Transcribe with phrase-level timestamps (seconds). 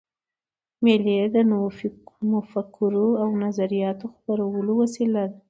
[0.83, 1.67] مېلې د نوو
[2.31, 5.37] مفکورو او نظریاتو خپرولو وسیله ده.